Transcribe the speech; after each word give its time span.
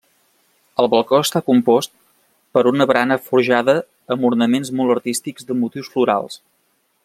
El 0.83 0.87
balcó 0.93 1.19
està 1.25 1.41
compost 1.49 1.93
per 2.57 2.63
una 2.71 2.87
barana 2.93 3.19
forjada 3.27 3.77
amb 4.15 4.27
ornaments 4.31 4.73
molt 4.81 4.95
artístics 4.97 5.49
de 5.51 5.61
motius 5.63 5.95
florals. 5.97 6.45